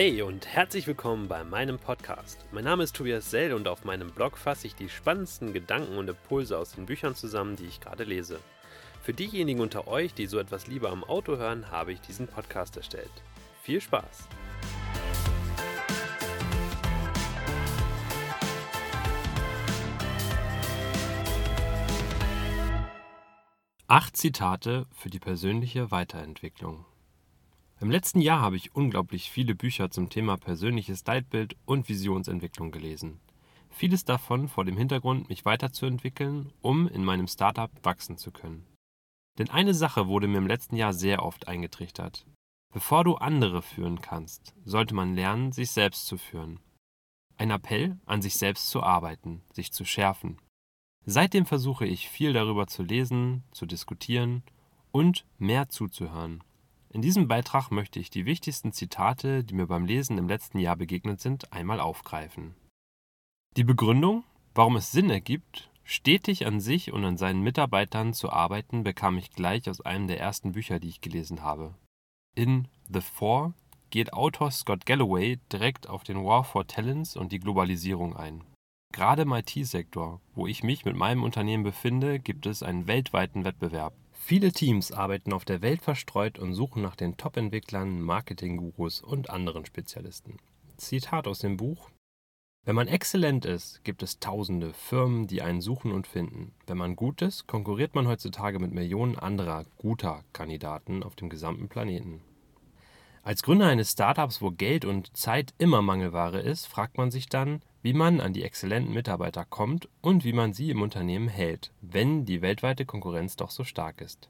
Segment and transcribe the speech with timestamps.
[0.00, 2.38] Hey und herzlich willkommen bei meinem Podcast.
[2.52, 6.08] Mein Name ist Tobias Sell und auf meinem Blog fasse ich die spannendsten Gedanken und
[6.08, 8.38] Impulse aus den Büchern zusammen, die ich gerade lese.
[9.02, 12.76] Für diejenigen unter euch, die so etwas lieber am Auto hören, habe ich diesen Podcast
[12.76, 13.10] erstellt.
[13.60, 14.28] Viel Spaß!
[23.88, 26.84] Acht Zitate für die persönliche Weiterentwicklung.
[27.80, 33.20] Im letzten Jahr habe ich unglaublich viele Bücher zum Thema persönliches Leitbild und Visionsentwicklung gelesen.
[33.70, 38.66] Vieles davon vor dem Hintergrund, mich weiterzuentwickeln, um in meinem Startup wachsen zu können.
[39.38, 42.26] Denn eine Sache wurde mir im letzten Jahr sehr oft eingetrichtert.
[42.74, 46.58] Bevor du andere führen kannst, sollte man lernen, sich selbst zu führen.
[47.36, 50.40] Ein Appell, an sich selbst zu arbeiten, sich zu schärfen.
[51.06, 54.42] Seitdem versuche ich viel darüber zu lesen, zu diskutieren
[54.90, 56.42] und mehr zuzuhören.
[56.90, 60.76] In diesem Beitrag möchte ich die wichtigsten Zitate, die mir beim Lesen im letzten Jahr
[60.76, 62.54] begegnet sind, einmal aufgreifen.
[63.56, 68.84] Die Begründung, warum es Sinn ergibt, stetig an sich und an seinen Mitarbeitern zu arbeiten,
[68.84, 71.74] bekam ich gleich aus einem der ersten Bücher, die ich gelesen habe.
[72.34, 73.52] In The Four
[73.90, 78.44] geht Autor Scott Galloway direkt auf den War for Talents und die Globalisierung ein.
[78.92, 83.94] Gerade im IT-Sektor, wo ich mich mit meinem Unternehmen befinde, gibt es einen weltweiten Wettbewerb.
[84.28, 89.64] Viele Teams arbeiten auf der Welt verstreut und suchen nach den Top-Entwicklern, Marketing-Gurus und anderen
[89.64, 90.36] Spezialisten.
[90.76, 91.88] Zitat aus dem Buch
[92.66, 96.52] Wenn man exzellent ist, gibt es tausende Firmen, die einen suchen und finden.
[96.66, 101.70] Wenn man gut ist, konkurriert man heutzutage mit Millionen anderer guter Kandidaten auf dem gesamten
[101.70, 102.20] Planeten.
[103.22, 107.62] Als Gründer eines Startups, wo Geld und Zeit immer Mangelware ist, fragt man sich dann,
[107.82, 112.24] wie man an die exzellenten Mitarbeiter kommt und wie man sie im Unternehmen hält, wenn
[112.24, 114.28] die weltweite Konkurrenz doch so stark ist.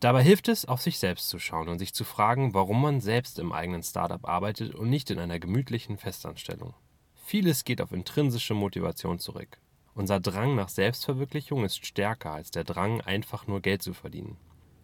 [0.00, 3.38] Dabei hilft es, auf sich selbst zu schauen und sich zu fragen, warum man selbst
[3.38, 6.74] im eigenen Startup arbeitet und nicht in einer gemütlichen Festanstellung.
[7.14, 9.58] Vieles geht auf intrinsische Motivation zurück.
[9.94, 14.36] Unser Drang nach Selbstverwirklichung ist stärker als der Drang, einfach nur Geld zu verdienen.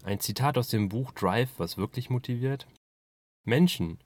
[0.04, 2.66] Ein Zitat aus dem Buch Drive, was wirklich motiviert.
[3.44, 3.98] Menschen,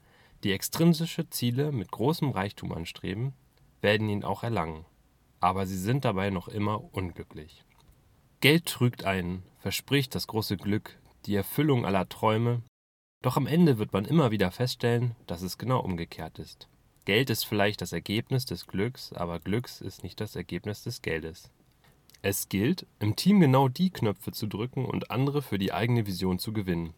[0.43, 3.33] die extrinsische Ziele mit großem Reichtum anstreben,
[3.81, 4.85] werden ihn auch erlangen.
[5.39, 7.63] Aber sie sind dabei noch immer unglücklich.
[8.41, 12.61] Geld trügt einen, verspricht das große Glück, die Erfüllung aller Träume,
[13.21, 16.69] doch am Ende wird man immer wieder feststellen, dass es genau umgekehrt ist.
[17.05, 21.51] Geld ist vielleicht das Ergebnis des Glücks, aber Glücks ist nicht das Ergebnis des Geldes.
[22.21, 26.39] Es gilt, im Team genau die Knöpfe zu drücken und andere für die eigene Vision
[26.39, 26.93] zu gewinnen.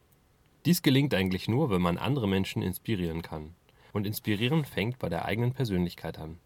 [0.67, 3.55] Dies gelingt eigentlich nur, wenn man andere Menschen inspirieren kann.
[3.93, 6.41] Und inspirieren fängt bei der eigenen Persönlichkeit an.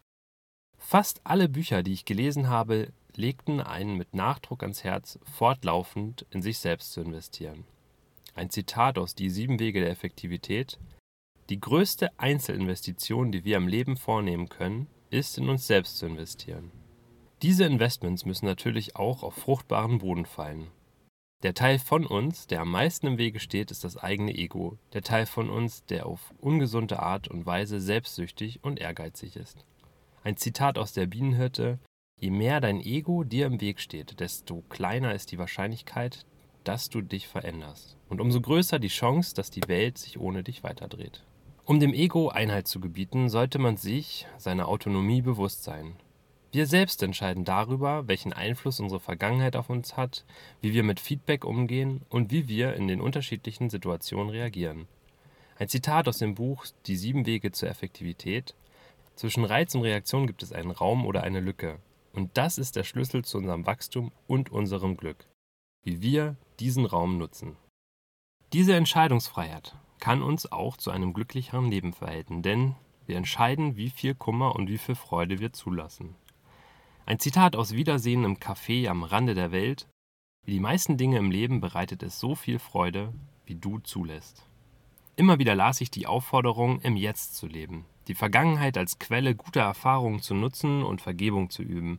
[0.78, 6.40] Fast alle Bücher, die ich gelesen habe, legten einen mit Nachdruck ans Herz, fortlaufend in
[6.40, 7.64] sich selbst zu investieren.
[8.36, 10.78] Ein Zitat aus Die sieben Wege der Effektivität
[11.48, 16.70] Die größte Einzelinvestition, die wir im Leben vornehmen können, ist in uns selbst zu investieren.
[17.42, 20.68] Diese Investments müssen natürlich auch auf fruchtbaren Boden fallen.
[21.42, 25.02] Der Teil von uns, der am meisten im Wege steht, ist das eigene Ego, der
[25.02, 29.64] Teil von uns, der auf ungesunde Art und Weise selbstsüchtig und ehrgeizig ist.
[30.22, 31.80] Ein Zitat aus der Bienenhirte:
[32.16, 36.26] Je mehr dein Ego dir im Weg steht, desto kleiner ist die Wahrscheinlichkeit,
[36.62, 37.96] dass du dich veränderst.
[38.08, 41.24] Und umso größer die Chance, dass die Welt sich ohne dich weiterdreht.
[41.64, 45.96] Um dem Ego Einhalt zu gebieten, sollte man sich seiner Autonomie bewusst sein.
[46.52, 50.26] Wir selbst entscheiden darüber, welchen Einfluss unsere Vergangenheit auf uns hat,
[50.60, 54.86] wie wir mit Feedback umgehen und wie wir in den unterschiedlichen Situationen reagieren.
[55.58, 58.54] Ein Zitat aus dem Buch Die sieben Wege zur Effektivität
[59.14, 61.78] zwischen Reiz und Reaktion gibt es einen Raum oder eine Lücke.
[62.12, 65.26] Und das ist der Schlüssel zu unserem Wachstum und unserem Glück.
[65.82, 67.56] Wie wir diesen Raum nutzen.
[68.52, 72.74] Diese Entscheidungsfreiheit kann uns auch zu einem glücklicheren Leben verhelfen, denn
[73.06, 76.14] wir entscheiden, wie viel Kummer und wie viel Freude wir zulassen.
[77.04, 79.88] Ein Zitat aus Wiedersehen im Café am Rande der Welt.
[80.46, 83.12] Wie die meisten Dinge im Leben bereitet es so viel Freude,
[83.44, 84.46] wie du zulässt.
[85.16, 89.62] Immer wieder las ich die Aufforderung, im Jetzt zu leben, die Vergangenheit als Quelle guter
[89.62, 91.98] Erfahrungen zu nutzen und Vergebung zu üben,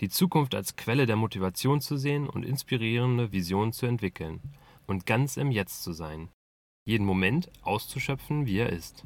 [0.00, 4.40] die Zukunft als Quelle der Motivation zu sehen und inspirierende Visionen zu entwickeln
[4.86, 6.28] und ganz im Jetzt zu sein,
[6.86, 9.04] jeden Moment auszuschöpfen, wie er ist.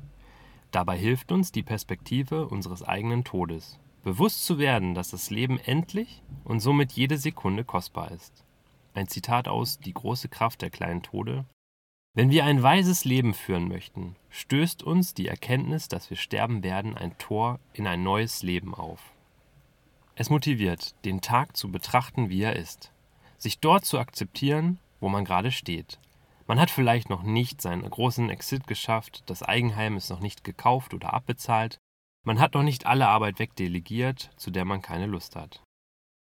[0.70, 6.22] Dabei hilft uns die Perspektive unseres eigenen Todes, bewusst zu werden, dass das Leben endlich
[6.44, 8.44] und somit jede Sekunde kostbar ist.
[8.94, 11.44] Ein Zitat aus Die große Kraft der kleinen Tode
[12.18, 16.96] wenn wir ein weises Leben führen möchten, stößt uns die Erkenntnis, dass wir sterben werden,
[16.96, 19.12] ein Tor in ein neues Leben auf.
[20.16, 22.90] Es motiviert, den Tag zu betrachten, wie er ist,
[23.36, 26.00] sich dort zu akzeptieren, wo man gerade steht.
[26.48, 30.94] Man hat vielleicht noch nicht seinen großen Exit geschafft, das Eigenheim ist noch nicht gekauft
[30.94, 31.78] oder abbezahlt,
[32.24, 35.62] man hat noch nicht alle Arbeit wegdelegiert, zu der man keine Lust hat.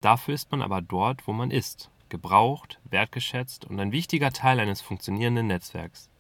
[0.03, 4.81] Dafür ist man aber dort, wo man ist, gebraucht, wertgeschätzt und ein wichtiger Teil eines
[4.81, 6.11] funktionierenden Netzwerks.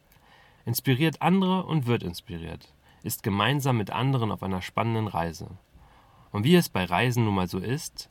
[0.65, 5.59] Inspiriert andere und wird inspiriert, ist gemeinsam mit anderen auf einer spannenden Reise.
[6.31, 8.11] Und wie es bei Reisen nun mal so ist,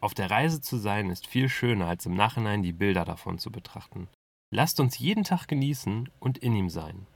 [0.00, 3.50] auf der Reise zu sein ist viel schöner, als im Nachhinein die Bilder davon zu
[3.50, 4.08] betrachten.
[4.52, 7.06] Lasst uns jeden Tag genießen und in ihm sein.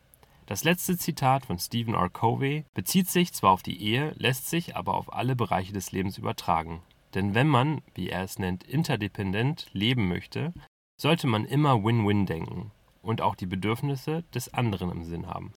[0.50, 2.10] Das letzte Zitat von Stephen R.
[2.10, 6.18] Covey bezieht sich zwar auf die Ehe, lässt sich aber auf alle Bereiche des Lebens
[6.18, 6.82] übertragen.
[7.14, 10.52] Denn wenn man, wie er es nennt, interdependent leben möchte,
[11.00, 15.54] sollte man immer Win-Win denken und auch die Bedürfnisse des anderen im Sinn haben.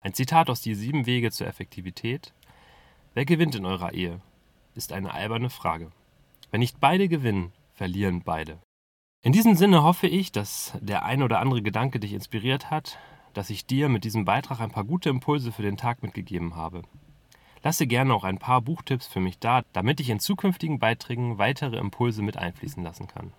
[0.00, 2.32] Ein Zitat aus Die sieben Wege zur Effektivität.
[3.12, 4.22] Wer gewinnt in eurer Ehe?
[4.74, 5.92] Ist eine alberne Frage.
[6.50, 8.62] Wenn nicht beide gewinnen, verlieren beide.
[9.22, 12.98] In diesem Sinne hoffe ich, dass der ein oder andere Gedanke dich inspiriert hat,
[13.32, 16.82] dass ich dir mit diesem Beitrag ein paar gute Impulse für den Tag mitgegeben habe.
[17.62, 21.76] Lasse gerne auch ein paar Buchtipps für mich da, damit ich in zukünftigen Beiträgen weitere
[21.76, 23.32] Impulse mit einfließen lassen kann.